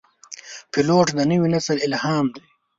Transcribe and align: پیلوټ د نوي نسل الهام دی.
پیلوټ 0.71 1.07
د 1.17 1.19
نوي 1.31 1.47
نسل 1.55 1.77
الهام 1.85 2.25
دی. 2.35 2.43